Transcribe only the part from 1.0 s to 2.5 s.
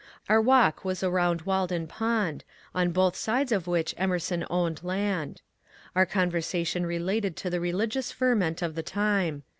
around Walden Pond,